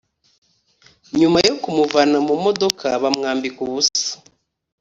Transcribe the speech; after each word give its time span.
nyuma 1.19 1.37
yo 1.47 1.53
kumuvana 1.61 2.17
mu 2.27 2.35
modoka 2.43 2.85
bamwambika 3.01 3.59
ubusa 3.67 4.09